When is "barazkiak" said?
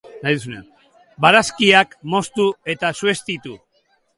1.27-1.93